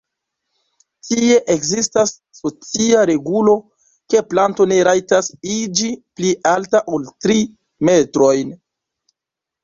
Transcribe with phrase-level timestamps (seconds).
[1.07, 3.53] Tie ekzistas socia regulo,
[4.13, 5.89] ke planto ne rajtas iĝi
[6.21, 7.37] pli alta ol tri
[7.91, 8.57] metrojn.